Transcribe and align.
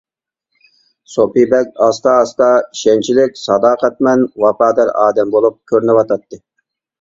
سوپى 1.15 1.43
بەگ 1.51 1.67
ئاستا-ئاستا 1.87 2.47
ئىشەنچلىك، 2.61 3.37
ساداقەتمەن، 3.41 4.25
ۋاپادار 4.45 4.91
ئادەم 5.05 5.37
بولۇپ 5.37 5.61
كۆرۈنۈۋاتاتتى. 5.75 6.43